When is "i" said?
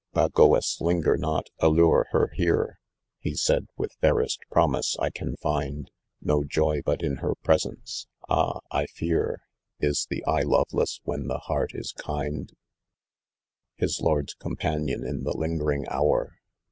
4.99-5.11, 8.71-8.81, 8.81-8.85